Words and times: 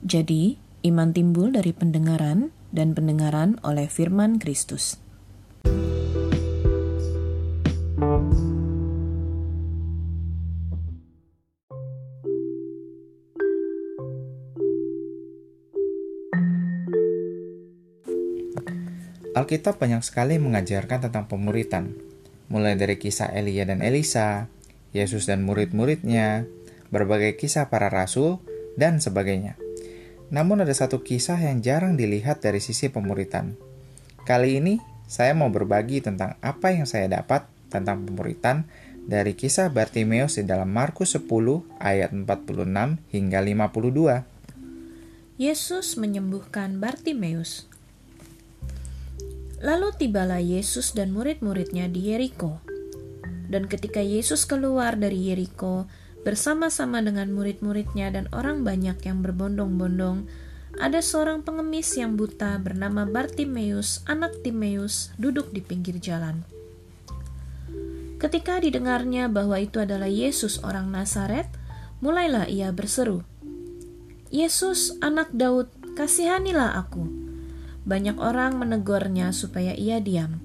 Jadi, 0.00 0.56
iman 0.88 1.12
timbul 1.12 1.52
dari 1.52 1.76
pendengaran 1.76 2.48
dan 2.72 2.96
pendengaran 2.96 3.60
oleh 3.60 3.84
firman 3.84 4.40
Kristus. 4.40 4.96
Alkitab 19.30 19.78
banyak 19.78 20.00
sekali 20.02 20.40
mengajarkan 20.40 21.06
tentang 21.06 21.28
pemuritan, 21.28 21.92
mulai 22.48 22.74
dari 22.74 22.96
kisah 22.96 23.30
Elia 23.36 23.68
dan 23.68 23.84
Elisa, 23.84 24.48
Yesus 24.96 25.28
dan 25.28 25.44
murid-muridnya, 25.46 26.48
berbagai 26.88 27.36
kisah 27.36 27.68
para 27.68 27.92
rasul, 27.92 28.42
dan 28.74 28.98
sebagainya. 28.98 29.69
Namun 30.30 30.62
ada 30.62 30.70
satu 30.70 31.02
kisah 31.02 31.36
yang 31.42 31.58
jarang 31.58 31.98
dilihat 31.98 32.38
dari 32.38 32.62
sisi 32.62 32.86
pemuritan. 32.86 33.58
Kali 34.22 34.62
ini 34.62 34.78
saya 35.10 35.34
mau 35.34 35.50
berbagi 35.50 35.98
tentang 35.98 36.38
apa 36.38 36.70
yang 36.70 36.86
saya 36.86 37.10
dapat 37.10 37.50
tentang 37.66 38.06
pemuritan 38.06 38.62
dari 39.10 39.34
kisah 39.34 39.74
Bartimeus 39.74 40.38
di 40.38 40.46
dalam 40.46 40.70
Markus 40.70 41.18
10 41.18 41.26
ayat 41.82 42.14
46 42.14 43.10
hingga 43.10 43.38
52. 43.42 44.22
Yesus 45.34 45.98
menyembuhkan 45.98 46.78
Bartimeus. 46.78 47.66
Lalu 49.60 49.92
tibalah 49.98 50.38
Yesus 50.38 50.94
dan 50.94 51.10
murid-muridnya 51.10 51.90
di 51.90 52.14
Yeriko. 52.14 52.62
Dan 53.50 53.66
ketika 53.66 53.98
Yesus 53.98 54.46
keluar 54.46 54.94
dari 54.94 55.32
Yeriko 55.32 55.90
bersama-sama 56.22 57.00
dengan 57.00 57.32
murid-muridnya 57.32 58.12
dan 58.12 58.28
orang 58.30 58.62
banyak 58.62 59.00
yang 59.04 59.24
berbondong-bondong, 59.24 60.28
ada 60.78 61.02
seorang 61.02 61.42
pengemis 61.42 61.96
yang 61.98 62.14
buta 62.14 62.54
bernama 62.62 63.08
Bartimeus, 63.08 64.04
anak 64.06 64.38
Timeus, 64.46 65.10
duduk 65.18 65.50
di 65.50 65.64
pinggir 65.64 65.98
jalan. 65.98 66.46
Ketika 68.20 68.60
didengarnya 68.60 69.32
bahwa 69.32 69.56
itu 69.56 69.80
adalah 69.80 70.06
Yesus 70.06 70.60
orang 70.60 70.92
Nazaret, 70.92 71.48
mulailah 72.04 72.46
ia 72.52 72.68
berseru, 72.68 73.24
"Yesus, 74.28 74.92
anak 75.00 75.32
Daud, 75.32 75.72
kasihanilah 75.96 76.76
aku!" 76.76 77.08
Banyak 77.88 78.20
orang 78.20 78.60
menegurnya 78.60 79.32
supaya 79.32 79.72
ia 79.72 80.04
diam. 80.04 80.36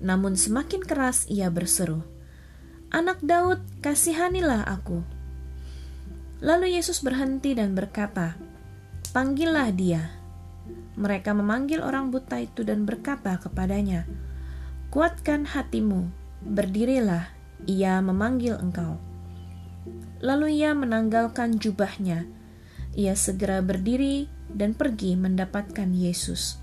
Namun 0.00 0.40
semakin 0.40 0.80
keras 0.80 1.28
ia 1.28 1.52
berseru, 1.52 2.00
"Anak 2.96 3.20
Daud, 3.20 3.60
kasihanilah 3.84 4.64
aku." 4.64 5.04
Lalu 6.40 6.80
Yesus 6.80 7.04
berhenti 7.04 7.52
dan 7.52 7.76
berkata, 7.76 8.40
"Panggillah 9.12 9.68
dia." 9.76 10.16
Mereka 10.96 11.36
memanggil 11.36 11.84
orang 11.84 12.08
buta 12.08 12.40
itu 12.40 12.64
dan 12.64 12.88
berkata 12.88 13.36
kepadanya, 13.36 14.08
"Kuatkan 14.88 15.44
hatimu, 15.44 16.08
berdirilah, 16.40 17.28
ia 17.68 18.00
memanggil 18.00 18.56
engkau." 18.56 18.96
Lalu 20.24 20.64
ia 20.64 20.72
menanggalkan 20.72 21.60
jubahnya. 21.60 22.24
Ia 22.96 23.12
segera 23.12 23.60
berdiri 23.60 24.24
dan 24.48 24.72
pergi 24.72 25.20
mendapatkan 25.20 25.92
Yesus. 25.92 26.56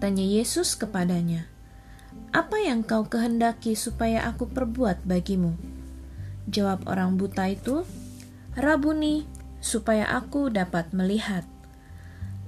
Tanya 0.00 0.24
Yesus 0.24 0.72
kepadanya, 0.80 1.44
"Apa 2.30 2.62
yang 2.62 2.86
kau 2.86 3.06
kehendaki 3.06 3.74
supaya 3.74 4.26
aku 4.26 4.50
perbuat 4.50 5.02
bagimu?" 5.06 5.54
Jawab 6.50 6.86
orang 6.90 7.14
buta 7.14 7.46
itu, 7.50 7.86
"Rabuni, 8.58 9.26
supaya 9.62 10.10
aku 10.10 10.50
dapat 10.50 10.90
melihat." 10.90 11.46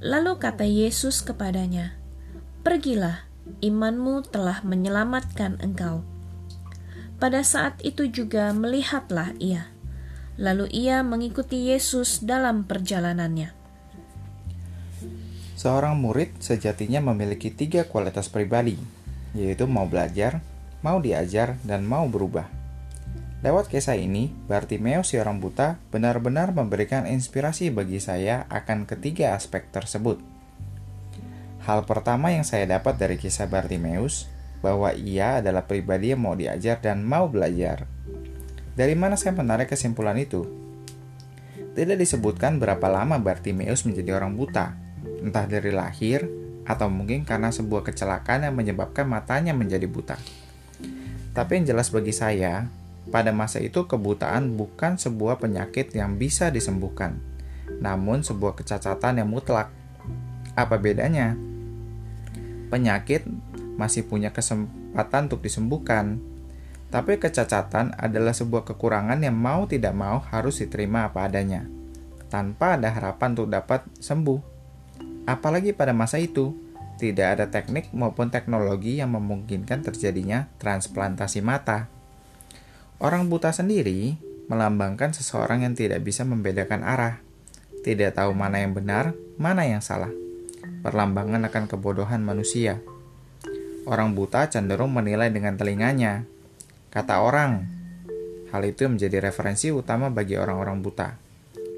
Lalu 0.03 0.43
kata 0.43 0.67
Yesus 0.67 1.23
kepadanya, 1.23 1.95
"Pergilah, 2.67 3.23
imanmu 3.63 4.27
telah 4.27 4.63
menyelamatkan 4.67 5.63
engkau." 5.63 6.03
Pada 7.23 7.47
saat 7.47 7.79
itu 7.87 8.11
juga 8.11 8.51
melihatlah 8.51 9.31
ia. 9.39 9.71
Lalu 10.35 10.67
ia 10.75 11.07
mengikuti 11.07 11.71
Yesus 11.71 12.19
dalam 12.27 12.67
perjalanannya. 12.67 13.55
Seorang 15.55 15.95
murid 16.03 16.43
sejatinya 16.43 16.99
memiliki 16.99 17.55
tiga 17.55 17.87
kualitas 17.87 18.27
pribadi, 18.27 18.75
yaitu 19.33 19.65
mau 19.69 19.89
belajar, 19.89 20.45
mau 20.85 21.01
diajar, 21.01 21.57
dan 21.65 21.85
mau 21.85 22.09
berubah. 22.09 22.49
Lewat 23.43 23.67
kisah 23.67 23.99
ini, 23.99 24.31
Bartimeus 24.47 25.11
si 25.11 25.19
orang 25.19 25.43
buta 25.43 25.83
benar-benar 25.91 26.55
memberikan 26.55 27.11
inspirasi 27.11 27.75
bagi 27.75 27.99
saya 27.99 28.47
akan 28.47 28.87
ketiga 28.87 29.35
aspek 29.35 29.67
tersebut. 29.75 30.23
Hal 31.67 31.83
pertama 31.83 32.31
yang 32.31 32.47
saya 32.47 32.71
dapat 32.71 33.03
dari 33.03 33.19
kisah 33.19 33.51
Bartimeus, 33.51 34.31
bahwa 34.63 34.95
ia 34.95 35.43
adalah 35.43 35.67
pribadi 35.67 36.15
yang 36.15 36.23
mau 36.23 36.39
diajar 36.39 36.79
dan 36.79 37.03
mau 37.03 37.27
belajar. 37.27 37.91
Dari 38.79 38.95
mana 38.95 39.19
saya 39.19 39.35
menarik 39.35 39.75
kesimpulan 39.75 40.15
itu? 40.23 40.47
Tidak 41.75 41.99
disebutkan 41.99 42.63
berapa 42.63 42.87
lama 42.87 43.19
Bartimeus 43.19 43.83
menjadi 43.83 44.23
orang 44.23 44.39
buta, 44.39 44.79
entah 45.19 45.51
dari 45.51 45.75
lahir 45.75 46.42
atau 46.63 46.87
mungkin 46.87 47.27
karena 47.27 47.51
sebuah 47.51 47.83
kecelakaan 47.83 48.47
yang 48.47 48.55
menyebabkan 48.55 49.07
matanya 49.07 49.51
menjadi 49.55 49.87
buta. 49.91 50.17
Tapi 51.33 51.51
yang 51.59 51.75
jelas 51.75 51.89
bagi 51.89 52.13
saya, 52.13 52.69
pada 53.09 53.35
masa 53.35 53.59
itu 53.59 53.89
kebutaan 53.89 54.55
bukan 54.55 55.01
sebuah 55.01 55.43
penyakit 55.43 55.91
yang 55.97 56.21
bisa 56.21 56.53
disembuhkan, 56.53 57.19
namun 57.83 58.23
sebuah 58.23 58.55
kecacatan 58.55 59.25
yang 59.25 59.29
mutlak. 59.33 59.73
Apa 60.55 60.77
bedanya? 60.77 61.35
Penyakit 62.69 63.27
masih 63.81 64.05
punya 64.05 64.31
kesempatan 64.31 65.33
untuk 65.33 65.41
disembuhkan, 65.41 66.21
tapi 66.93 67.17
kecacatan 67.17 67.97
adalah 67.97 68.37
sebuah 68.37 68.69
kekurangan 68.69 69.17
yang 69.25 69.33
mau 69.33 69.65
tidak 69.65 69.97
mau 69.97 70.21
harus 70.29 70.61
diterima 70.61 71.09
apa 71.09 71.25
adanya, 71.25 71.65
tanpa 72.29 72.77
ada 72.77 72.93
harapan 72.93 73.33
untuk 73.33 73.49
dapat 73.49 73.89
sembuh. 73.97 74.52
Apalagi 75.23 75.71
pada 75.71 75.95
masa 75.95 76.19
itu, 76.19 76.51
tidak 76.99 77.39
ada 77.39 77.47
teknik 77.51 77.91
maupun 77.95 78.31
teknologi 78.31 78.99
yang 78.99 79.15
memungkinkan 79.15 79.87
terjadinya 79.87 80.51
transplantasi 80.59 81.43
mata. 81.43 81.87
Orang 82.99 83.31
buta 83.31 83.51
sendiri 83.55 84.19
melambangkan 84.51 85.15
seseorang 85.15 85.63
yang 85.63 85.75
tidak 85.79 86.03
bisa 86.03 86.27
membedakan 86.27 86.83
arah, 86.83 87.23
tidak 87.87 88.19
tahu 88.19 88.35
mana 88.35 88.63
yang 88.63 88.75
benar, 88.75 89.15
mana 89.39 89.67
yang 89.67 89.83
salah. 89.83 90.11
Perlambangan 90.83 91.47
akan 91.47 91.65
kebodohan 91.71 92.23
manusia. 92.23 92.83
Orang 93.87 94.15
buta 94.15 94.47
cenderung 94.51 94.95
menilai 94.95 95.31
dengan 95.31 95.59
telinganya. 95.59 96.27
Kata 96.91 97.23
orang, 97.23 97.67
hal 98.51 98.63
itu 98.67 98.87
menjadi 98.87 99.23
referensi 99.23 99.71
utama 99.71 100.11
bagi 100.11 100.39
orang-orang 100.39 100.79
buta 100.83 101.22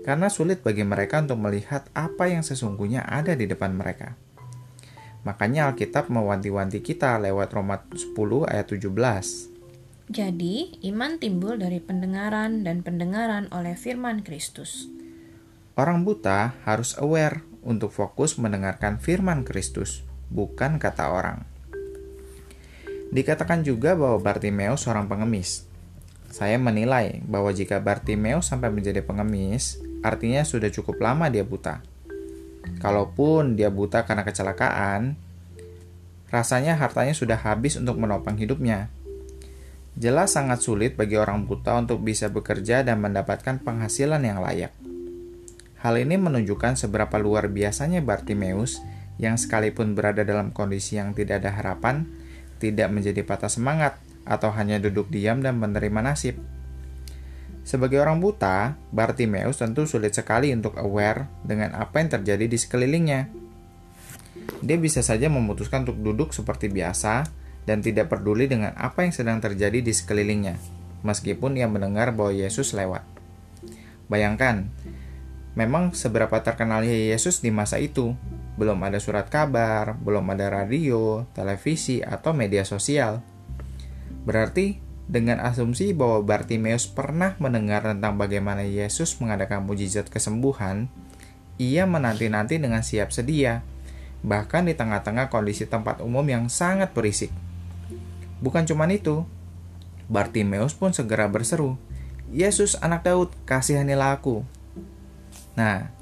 karena 0.04 0.28
sulit 0.28 0.60
bagi 0.60 0.84
mereka 0.84 1.24
untuk 1.24 1.40
melihat 1.40 1.88
apa 1.96 2.28
yang 2.28 2.44
sesungguhnya 2.44 3.08
ada 3.08 3.32
di 3.32 3.48
depan 3.48 3.72
mereka. 3.72 4.20
Makanya 5.24 5.72
Alkitab 5.72 6.12
mewanti-wanti 6.12 6.84
kita 6.84 7.16
lewat 7.16 7.56
Roma 7.56 7.80
10 7.96 8.12
ayat 8.44 8.68
17. 8.68 10.12
Jadi, 10.12 10.84
iman 10.92 11.16
timbul 11.16 11.56
dari 11.56 11.80
pendengaran 11.80 12.60
dan 12.60 12.84
pendengaran 12.84 13.48
oleh 13.48 13.72
firman 13.72 14.20
Kristus. 14.20 14.92
Orang 15.80 16.04
buta 16.04 16.52
harus 16.68 16.92
aware 17.00 17.40
untuk 17.64 17.88
fokus 17.88 18.36
mendengarkan 18.36 19.00
firman 19.00 19.48
Kristus, 19.48 20.04
bukan 20.28 20.76
kata 20.76 21.08
orang. 21.08 21.48
Dikatakan 23.08 23.64
juga 23.64 23.96
bahwa 23.96 24.20
Bartimeus 24.20 24.84
seorang 24.84 25.08
pengemis. 25.08 25.64
Saya 26.28 26.60
menilai 26.60 27.24
bahwa 27.24 27.48
jika 27.56 27.80
Bartimeus 27.80 28.52
sampai 28.52 28.68
menjadi 28.68 29.00
pengemis, 29.00 29.80
artinya 30.04 30.44
sudah 30.44 30.68
cukup 30.68 31.00
lama 31.00 31.32
dia 31.32 31.40
buta. 31.40 31.80
Kalaupun 32.84 33.56
dia 33.56 33.72
buta 33.72 34.04
karena 34.04 34.20
kecelakaan, 34.20 35.16
rasanya 36.28 36.76
hartanya 36.76 37.16
sudah 37.16 37.40
habis 37.40 37.80
untuk 37.80 37.96
menopang 37.96 38.36
hidupnya. 38.36 38.92
Jelas 39.96 40.36
sangat 40.36 40.60
sulit 40.60 40.98
bagi 40.98 41.16
orang 41.16 41.48
buta 41.48 41.80
untuk 41.80 42.04
bisa 42.04 42.28
bekerja 42.28 42.84
dan 42.84 43.00
mendapatkan 43.00 43.62
penghasilan 43.62 44.20
yang 44.20 44.44
layak. 44.44 44.74
Hal 45.80 45.94
ini 46.00 46.18
menunjukkan 46.18 46.80
seberapa 46.80 47.16
luar 47.16 47.48
biasanya 47.52 48.04
Bartimeus 48.04 48.82
yang 49.22 49.38
sekalipun 49.38 49.94
berada 49.94 50.26
dalam 50.26 50.50
kondisi 50.50 50.98
yang 50.98 51.14
tidak 51.14 51.44
ada 51.44 51.54
harapan, 51.54 52.08
tidak 52.58 52.90
menjadi 52.90 53.22
patah 53.22 53.52
semangat 53.52 54.00
atau 54.26 54.50
hanya 54.56 54.80
duduk 54.80 55.12
diam 55.12 55.44
dan 55.44 55.60
menerima 55.60 56.00
nasib. 56.00 56.40
Sebagai 57.64 57.96
orang 57.98 58.20
buta, 58.20 58.76
Bartimeus 58.92 59.58
tentu 59.58 59.88
sulit 59.88 60.12
sekali 60.12 60.52
untuk 60.52 60.76
aware 60.76 61.26
dengan 61.40 61.72
apa 61.74 61.98
yang 61.98 62.12
terjadi 62.12 62.44
di 62.44 62.58
sekelilingnya. 62.60 63.32
Dia 64.60 64.76
bisa 64.76 65.00
saja 65.00 65.32
memutuskan 65.32 65.88
untuk 65.88 65.98
duduk 66.04 66.36
seperti 66.36 66.68
biasa 66.68 67.24
dan 67.64 67.80
tidak 67.80 68.12
peduli 68.12 68.44
dengan 68.44 68.76
apa 68.76 69.08
yang 69.08 69.16
sedang 69.16 69.40
terjadi 69.40 69.80
di 69.80 69.92
sekelilingnya, 69.96 70.60
meskipun 71.00 71.56
ia 71.56 71.64
mendengar 71.64 72.12
bahwa 72.12 72.36
Yesus 72.36 72.76
lewat. 72.76 73.00
Bayangkan, 74.12 74.68
Memang 75.54 75.94
seberapa 75.94 76.34
terkenalnya 76.42 76.90
Yesus 76.90 77.38
di 77.38 77.54
masa 77.54 77.78
itu, 77.78 78.18
belum 78.58 78.82
ada 78.82 78.98
surat 78.98 79.30
kabar, 79.30 79.94
belum 79.94 80.34
ada 80.34 80.50
radio, 80.50 81.30
televisi, 81.30 82.02
atau 82.02 82.34
media 82.34 82.66
sosial. 82.66 83.22
Berarti 84.26 84.82
dengan 85.04 85.36
asumsi 85.44 85.92
bahwa 85.92 86.24
Bartimeus 86.24 86.88
pernah 86.88 87.36
mendengar 87.36 87.84
tentang 87.84 88.16
bagaimana 88.16 88.64
Yesus 88.64 89.20
mengadakan 89.20 89.68
mujizat 89.68 90.08
kesembuhan, 90.08 90.88
ia 91.60 91.84
menanti-nanti 91.84 92.56
dengan 92.56 92.80
siap 92.80 93.12
sedia, 93.12 93.60
bahkan 94.24 94.64
di 94.64 94.72
tengah-tengah 94.72 95.28
kondisi 95.28 95.68
tempat 95.68 96.00
umum 96.00 96.24
yang 96.24 96.48
sangat 96.48 96.96
berisik. 96.96 97.30
Bukan 98.40 98.64
cuma 98.64 98.88
itu, 98.88 99.28
Bartimeus 100.08 100.72
pun 100.72 100.96
segera 100.96 101.28
berseru, 101.28 101.76
Yesus 102.32 102.80
anak 102.80 103.04
Daud, 103.04 103.30
kasihanilah 103.44 104.16
aku. 104.20 104.42
Nah, 105.54 105.92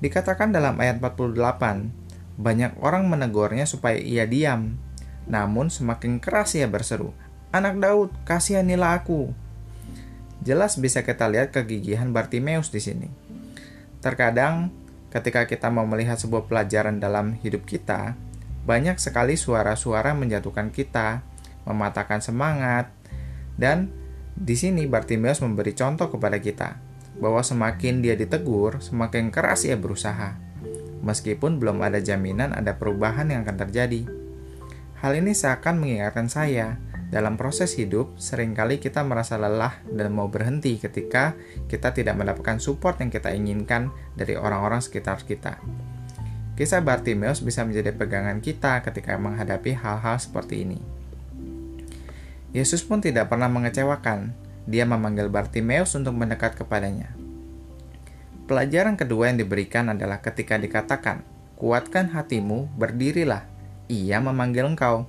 dikatakan 0.00 0.50
dalam 0.50 0.80
ayat 0.80 0.98
48, 0.98 1.92
banyak 2.36 2.72
orang 2.80 3.08
menegurnya 3.08 3.68
supaya 3.68 4.00
ia 4.00 4.24
diam. 4.24 4.80
Namun 5.28 5.68
semakin 5.72 6.18
keras 6.18 6.56
ia 6.56 6.68
berseru, 6.68 7.12
Anak 7.56 7.80
Daud, 7.80 8.12
kasihanilah 8.28 9.00
aku. 9.00 9.32
Jelas 10.44 10.76
bisa 10.76 11.00
kita 11.00 11.24
lihat 11.24 11.56
kegigihan 11.56 12.12
Bartimeus 12.12 12.68
di 12.68 12.84
sini. 12.84 13.08
Terkadang 14.04 14.68
ketika 15.08 15.48
kita 15.48 15.72
mau 15.72 15.88
melihat 15.88 16.20
sebuah 16.20 16.52
pelajaran 16.52 17.00
dalam 17.00 17.32
hidup 17.40 17.64
kita, 17.64 18.12
banyak 18.68 19.00
sekali 19.00 19.40
suara-suara 19.40 20.12
menjatuhkan 20.12 20.68
kita, 20.68 21.24
mematahkan 21.64 22.20
semangat, 22.20 22.92
dan 23.56 23.88
di 24.36 24.52
sini 24.52 24.84
Bartimeus 24.84 25.40
memberi 25.40 25.72
contoh 25.72 26.12
kepada 26.12 26.36
kita 26.36 26.76
bahwa 27.16 27.40
semakin 27.40 28.04
dia 28.04 28.20
ditegur, 28.20 28.84
semakin 28.84 29.32
keras 29.32 29.64
ia 29.64 29.80
berusaha. 29.80 30.36
Meskipun 31.00 31.56
belum 31.56 31.80
ada 31.80 32.04
jaminan 32.04 32.52
ada 32.52 32.76
perubahan 32.76 33.32
yang 33.32 33.48
akan 33.48 33.64
terjadi. 33.64 34.04
Hal 35.00 35.16
ini 35.16 35.32
seakan 35.32 35.80
mengingatkan 35.80 36.28
saya, 36.28 36.76
dalam 37.06 37.38
proses 37.38 37.78
hidup 37.78 38.18
sering 38.18 38.50
kali 38.50 38.82
kita 38.82 39.06
merasa 39.06 39.38
lelah 39.38 39.78
dan 39.86 40.10
mau 40.10 40.26
berhenti 40.26 40.74
ketika 40.74 41.38
kita 41.70 41.94
tidak 41.94 42.18
mendapatkan 42.18 42.58
support 42.58 42.98
yang 42.98 43.14
kita 43.14 43.30
inginkan 43.30 43.94
dari 44.18 44.34
orang-orang 44.34 44.82
sekitar 44.82 45.22
kita. 45.22 45.62
Kisah 46.56 46.80
Bartimeus 46.80 47.44
bisa 47.44 47.62
menjadi 47.62 47.92
pegangan 47.92 48.40
kita 48.40 48.80
ketika 48.80 49.14
menghadapi 49.20 49.76
hal-hal 49.76 50.16
seperti 50.16 50.64
ini. 50.64 50.80
Yesus 52.56 52.80
pun 52.80 53.04
tidak 53.04 53.28
pernah 53.28 53.52
mengecewakan. 53.52 54.32
Dia 54.64 54.88
memanggil 54.88 55.28
Bartimeus 55.30 55.94
untuk 55.94 56.16
mendekat 56.16 56.56
kepadanya. 56.56 57.12
Pelajaran 58.48 58.96
kedua 58.96 59.30
yang 59.30 59.38
diberikan 59.38 59.92
adalah 59.92 60.24
ketika 60.24 60.56
dikatakan, 60.56 61.22
"Kuatkan 61.60 62.10
hatimu, 62.16 62.72
berdirilah." 62.74 63.44
Ia 63.86 64.18
memanggil 64.18 64.66
engkau. 64.66 65.06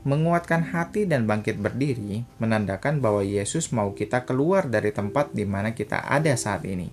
Menguatkan 0.00 0.72
hati 0.72 1.04
dan 1.04 1.28
bangkit 1.28 1.60
berdiri 1.60 2.24
menandakan 2.40 3.04
bahwa 3.04 3.20
Yesus 3.20 3.68
mau 3.68 3.92
kita 3.92 4.24
keluar 4.24 4.64
dari 4.64 4.96
tempat 4.96 5.36
di 5.36 5.44
mana 5.44 5.76
kita 5.76 6.00
ada 6.08 6.32
saat 6.40 6.64
ini. 6.64 6.88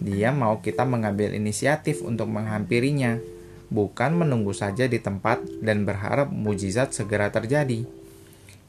Dia 0.00 0.28
mau 0.28 0.60
kita 0.60 0.84
mengambil 0.84 1.32
inisiatif 1.32 2.04
untuk 2.04 2.28
menghampirinya, 2.28 3.20
bukan 3.72 4.20
menunggu 4.20 4.52
saja 4.52 4.84
di 4.84 5.00
tempat 5.00 5.40
dan 5.64 5.88
berharap 5.88 6.28
mujizat 6.28 6.92
segera 6.92 7.32
terjadi. 7.32 7.88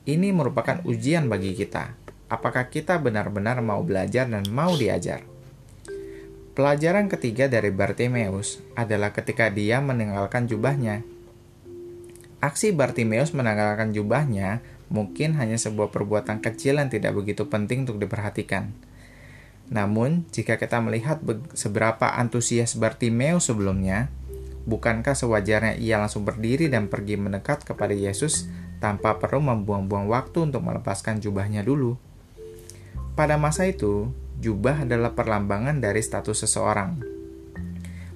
Ini 0.08 0.28
merupakan 0.32 0.80
ujian 0.88 1.28
bagi 1.28 1.52
kita. 1.52 1.96
Apakah 2.32 2.72
kita 2.72 3.00
benar-benar 3.04 3.60
mau 3.60 3.84
belajar 3.84 4.32
dan 4.32 4.48
mau 4.48 4.76
diajar? 4.80 5.28
Pelajaran 6.52 7.08
ketiga 7.08 7.48
dari 7.48 7.72
Bartimeus 7.72 8.64
adalah 8.76 9.12
ketika 9.16 9.48
dia 9.48 9.80
meninggalkan 9.80 10.48
jubahnya. 10.52 11.04
Aksi 12.42 12.74
Bartimeus 12.74 13.38
meninggalkan 13.38 13.94
jubahnya 13.94 14.66
mungkin 14.90 15.38
hanya 15.38 15.62
sebuah 15.62 15.94
perbuatan 15.94 16.42
kecil 16.42 16.82
yang 16.82 16.90
tidak 16.90 17.14
begitu 17.14 17.46
penting 17.46 17.86
untuk 17.86 18.02
diperhatikan. 18.02 18.74
Namun, 19.70 20.26
jika 20.34 20.58
kita 20.58 20.82
melihat 20.82 21.22
seberapa 21.54 22.18
antusias 22.18 22.74
Bartimeus 22.76 23.48
sebelumnya, 23.48 24.10
bukankah 24.66 25.14
sewajarnya 25.14 25.78
ia 25.78 26.02
langsung 26.02 26.26
berdiri 26.26 26.66
dan 26.68 26.90
pergi 26.90 27.16
mendekat 27.16 27.62
kepada 27.62 27.94
Yesus 27.94 28.50
tanpa 28.82 29.22
perlu 29.22 29.40
membuang-buang 29.46 30.10
waktu 30.10 30.50
untuk 30.50 30.66
melepaskan 30.66 31.22
jubahnya 31.22 31.62
dulu. 31.62 31.96
Pada 33.14 33.38
masa 33.38 33.70
itu, 33.70 34.10
jubah 34.42 34.82
adalah 34.82 35.14
perlambangan 35.14 35.78
dari 35.78 36.02
status 36.02 36.50
seseorang. 36.50 37.21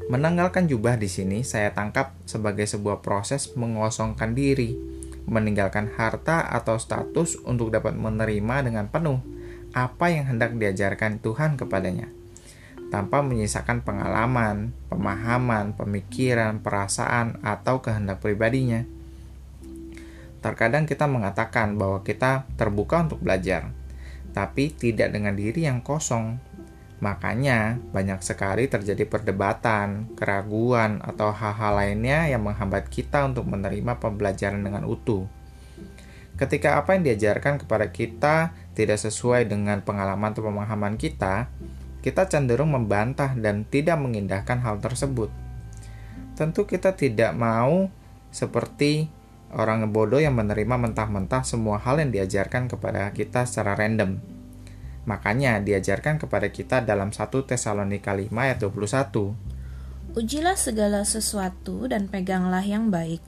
Menanggalkan 0.06 0.70
jubah 0.70 1.02
di 1.02 1.10
sini 1.10 1.42
saya 1.42 1.74
tangkap 1.74 2.14
sebagai 2.30 2.70
sebuah 2.70 3.02
proses 3.02 3.58
mengosongkan 3.58 4.38
diri, 4.38 4.78
meninggalkan 5.26 5.90
harta 5.98 6.46
atau 6.46 6.78
status 6.78 7.42
untuk 7.42 7.74
dapat 7.74 7.98
menerima 7.98 8.70
dengan 8.70 8.86
penuh 8.86 9.18
apa 9.74 10.14
yang 10.14 10.30
hendak 10.30 10.54
diajarkan 10.56 11.20
Tuhan 11.20 11.58
kepadanya, 11.58 12.08
tanpa 12.94 13.26
menyisakan 13.26 13.82
pengalaman, 13.82 14.78
pemahaman, 14.94 15.74
pemikiran, 15.74 16.62
perasaan, 16.62 17.42
atau 17.42 17.82
kehendak 17.82 18.22
pribadinya. 18.22 18.86
Terkadang 20.40 20.86
kita 20.86 21.10
mengatakan 21.10 21.82
bahwa 21.82 22.06
kita 22.06 22.46
terbuka 22.56 23.10
untuk 23.10 23.26
belajar, 23.26 23.74
tapi 24.38 24.70
tidak 24.70 25.12
dengan 25.12 25.34
diri 25.34 25.66
yang 25.66 25.82
kosong. 25.82 26.38
Makanya, 27.06 27.78
banyak 27.94 28.26
sekali 28.26 28.66
terjadi 28.66 29.06
perdebatan, 29.06 30.18
keraguan, 30.18 31.06
atau 31.06 31.30
hal-hal 31.30 31.78
lainnya 31.78 32.26
yang 32.26 32.42
menghambat 32.42 32.90
kita 32.90 33.30
untuk 33.30 33.46
menerima 33.46 34.02
pembelajaran 34.02 34.66
dengan 34.66 34.90
utuh. 34.90 35.30
Ketika 36.34 36.82
apa 36.82 36.98
yang 36.98 37.06
diajarkan 37.06 37.62
kepada 37.62 37.94
kita 37.94 38.58
tidak 38.74 38.98
sesuai 38.98 39.46
dengan 39.46 39.86
pengalaman 39.86 40.34
atau 40.34 40.50
pemahaman 40.50 40.98
kita, 40.98 41.46
kita 42.02 42.26
cenderung 42.26 42.74
membantah 42.74 43.38
dan 43.38 43.70
tidak 43.70 44.02
mengindahkan 44.02 44.58
hal 44.66 44.82
tersebut. 44.82 45.30
Tentu, 46.34 46.66
kita 46.66 46.98
tidak 46.98 47.38
mau 47.38 47.94
seperti 48.34 49.14
orang 49.54 49.86
bodoh 49.94 50.20
yang 50.20 50.34
menerima 50.34 50.90
mentah-mentah 50.90 51.46
semua 51.46 51.78
hal 51.78 52.02
yang 52.02 52.10
diajarkan 52.10 52.66
kepada 52.66 53.14
kita 53.14 53.46
secara 53.46 53.78
random. 53.78 54.35
Makanya 55.06 55.62
diajarkan 55.62 56.18
kepada 56.18 56.50
kita 56.50 56.82
dalam 56.82 57.14
1 57.14 57.30
Tesalonika 57.46 58.14
5 58.14 58.30
ayat 58.34 58.58
21. 58.62 60.18
Ujilah 60.18 60.58
segala 60.58 61.06
sesuatu 61.06 61.86
dan 61.86 62.10
peganglah 62.10 62.66
yang 62.66 62.90
baik. 62.90 63.22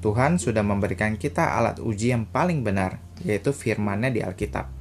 Tuhan 0.00 0.40
sudah 0.40 0.64
memberikan 0.64 1.20
kita 1.20 1.60
alat 1.60 1.76
uji 1.76 2.16
yang 2.16 2.24
paling 2.24 2.64
benar, 2.64 2.96
yaitu 3.20 3.52
firman-Nya 3.52 4.08
di 4.08 4.20
Alkitab. 4.24 4.72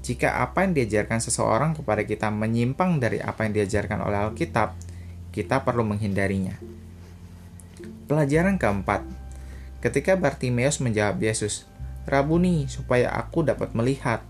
Jika 0.00 0.38
apa 0.40 0.62
yang 0.62 0.78
diajarkan 0.78 1.18
seseorang 1.18 1.74
kepada 1.74 2.06
kita 2.06 2.30
menyimpang 2.30 3.02
dari 3.02 3.18
apa 3.18 3.44
yang 3.44 3.58
diajarkan 3.58 4.06
oleh 4.06 4.30
Alkitab, 4.30 4.78
kita 5.34 5.66
perlu 5.66 5.82
menghindarinya. 5.82 6.54
Pelajaran 8.06 8.58
keempat, 8.58 9.02
Ketika 9.80 10.12
Bartimeus 10.12 10.76
menjawab 10.76 11.16
Yesus, 11.24 11.64
Rabuni, 12.04 12.68
supaya 12.68 13.08
aku 13.16 13.40
dapat 13.40 13.72
melihat. 13.72 14.20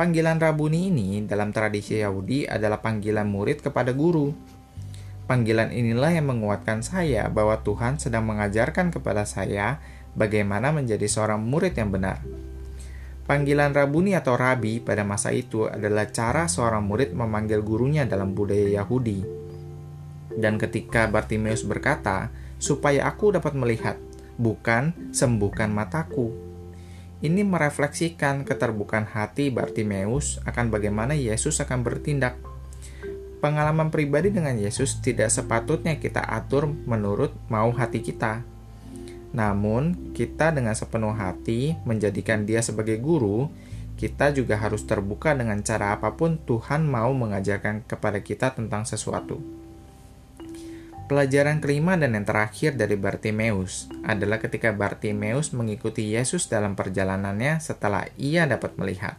Panggilan 0.00 0.40
Rabuni 0.40 0.88
ini 0.88 1.28
dalam 1.28 1.52
tradisi 1.52 2.00
Yahudi 2.00 2.48
adalah 2.48 2.80
panggilan 2.80 3.28
murid 3.28 3.60
kepada 3.60 3.92
guru. 3.92 4.32
Panggilan 5.28 5.76
inilah 5.76 6.16
yang 6.16 6.24
menguatkan 6.32 6.80
saya 6.80 7.28
bahwa 7.28 7.60
Tuhan 7.60 8.00
sedang 8.00 8.24
mengajarkan 8.24 8.96
kepada 8.96 9.28
saya 9.28 9.76
bagaimana 10.16 10.72
menjadi 10.72 11.04
seorang 11.04 11.44
murid 11.44 11.76
yang 11.76 11.92
benar. 11.92 12.16
Panggilan 13.28 13.76
Rabuni 13.76 14.16
atau 14.16 14.40
Rabi 14.40 14.80
pada 14.80 15.04
masa 15.04 15.36
itu 15.36 15.68
adalah 15.68 16.08
cara 16.08 16.48
seorang 16.48 16.80
murid 16.80 17.12
memanggil 17.12 17.60
gurunya 17.60 18.08
dalam 18.08 18.32
budaya 18.32 18.80
Yahudi. 18.80 19.20
Dan 20.32 20.56
ketika 20.56 21.12
Bartimeus 21.12 21.60
berkata, 21.60 22.32
"Supaya 22.56 23.04
aku 23.04 23.36
dapat 23.36 23.52
melihat," 23.52 24.00
bukan 24.40 25.12
sembuhkan 25.12 25.68
mataku. 25.68 26.49
Ini 27.20 27.44
merefleksikan 27.44 28.48
keterbukaan 28.48 29.04
hati 29.04 29.52
Bartimeus 29.52 30.40
akan 30.48 30.72
bagaimana 30.72 31.12
Yesus 31.12 31.60
akan 31.60 31.84
bertindak. 31.84 32.40
Pengalaman 33.44 33.92
pribadi 33.92 34.32
dengan 34.32 34.56
Yesus 34.56 35.04
tidak 35.04 35.28
sepatutnya 35.28 36.00
kita 36.00 36.24
atur 36.24 36.72
menurut 36.88 37.36
mau 37.52 37.68
hati 37.76 38.00
kita. 38.00 38.40
Namun, 39.36 40.16
kita 40.16 40.48
dengan 40.48 40.72
sepenuh 40.72 41.12
hati 41.12 41.76
menjadikan 41.84 42.48
Dia 42.48 42.64
sebagai 42.64 42.96
guru, 42.96 43.52
kita 44.00 44.32
juga 44.32 44.56
harus 44.56 44.88
terbuka 44.88 45.36
dengan 45.36 45.60
cara 45.60 45.92
apa 45.92 46.16
pun 46.16 46.40
Tuhan 46.40 46.88
mau 46.88 47.12
mengajarkan 47.12 47.84
kepada 47.84 48.24
kita 48.24 48.56
tentang 48.56 48.88
sesuatu. 48.88 49.59
Pelajaran 51.10 51.58
kelima 51.58 51.98
dan 51.98 52.14
yang 52.14 52.22
terakhir 52.22 52.78
dari 52.78 52.94
Bartimeus 52.94 53.90
adalah 54.06 54.38
ketika 54.38 54.70
Bartimeus 54.70 55.50
mengikuti 55.50 56.14
Yesus 56.14 56.46
dalam 56.46 56.78
perjalanannya 56.78 57.58
setelah 57.58 58.06
ia 58.14 58.46
dapat 58.46 58.78
melihat. 58.78 59.18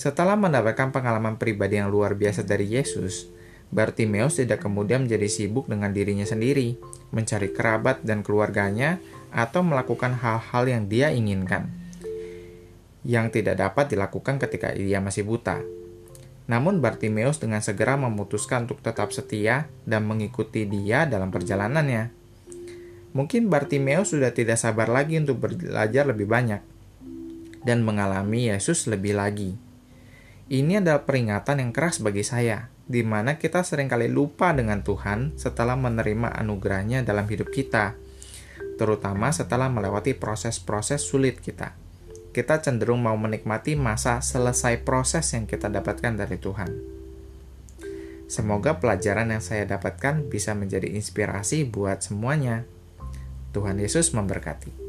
Setelah 0.00 0.40
mendapatkan 0.40 0.88
pengalaman 0.88 1.36
pribadi 1.36 1.76
yang 1.76 1.92
luar 1.92 2.16
biasa 2.16 2.40
dari 2.40 2.72
Yesus, 2.72 3.28
Bartimeus 3.68 4.40
tidak 4.40 4.64
kemudian 4.64 5.04
menjadi 5.04 5.28
sibuk 5.28 5.68
dengan 5.68 5.92
dirinya 5.92 6.24
sendiri, 6.24 6.80
mencari 7.12 7.52
kerabat 7.52 8.00
dan 8.00 8.24
keluarganya, 8.24 8.96
atau 9.28 9.60
melakukan 9.60 10.16
hal-hal 10.16 10.64
yang 10.72 10.88
dia 10.88 11.12
inginkan, 11.12 11.68
yang 13.04 13.28
tidak 13.28 13.60
dapat 13.60 13.92
dilakukan 13.92 14.40
ketika 14.40 14.72
ia 14.72 15.04
masih 15.04 15.28
buta. 15.28 15.60
Namun 16.48 16.80
Bartimeus 16.80 17.36
dengan 17.36 17.60
segera 17.60 18.00
memutuskan 18.00 18.64
untuk 18.64 18.80
tetap 18.80 19.12
setia 19.12 19.68
dan 19.84 20.08
mengikuti 20.08 20.64
dia 20.64 21.04
dalam 21.04 21.28
perjalanannya. 21.28 22.08
Mungkin 23.12 23.52
Bartimeus 23.52 24.16
sudah 24.16 24.32
tidak 24.32 24.56
sabar 24.56 24.88
lagi 24.88 25.20
untuk 25.20 25.44
belajar 25.44 26.08
lebih 26.08 26.24
banyak 26.24 26.64
dan 27.68 27.84
mengalami 27.84 28.48
Yesus 28.48 28.88
lebih 28.88 29.20
lagi. 29.20 29.60
Ini 30.48 30.80
adalah 30.80 31.04
peringatan 31.04 31.60
yang 31.60 31.76
keras 31.76 32.00
bagi 32.00 32.24
saya, 32.24 32.72
di 32.88 33.04
mana 33.04 33.36
kita 33.36 33.60
sering 33.60 33.84
kali 33.84 34.08
lupa 34.08 34.56
dengan 34.56 34.80
Tuhan 34.80 35.36
setelah 35.36 35.76
menerima 35.76 36.32
anugerahnya 36.32 37.04
dalam 37.04 37.28
hidup 37.28 37.52
kita, 37.52 37.92
terutama 38.80 39.28
setelah 39.28 39.68
melewati 39.68 40.16
proses-proses 40.16 41.04
sulit 41.04 41.44
kita 41.44 41.87
kita 42.38 42.62
cenderung 42.62 43.02
mau 43.02 43.18
menikmati 43.18 43.74
masa 43.74 44.22
selesai 44.22 44.86
proses 44.86 45.26
yang 45.34 45.50
kita 45.50 45.66
dapatkan 45.66 46.14
dari 46.14 46.38
Tuhan. 46.38 46.70
Semoga 48.30 48.78
pelajaran 48.78 49.34
yang 49.34 49.42
saya 49.42 49.66
dapatkan 49.66 50.30
bisa 50.30 50.54
menjadi 50.54 50.86
inspirasi 50.86 51.66
buat 51.66 51.98
semuanya. 51.98 52.62
Tuhan 53.50 53.82
Yesus 53.82 54.14
memberkati. 54.14 54.87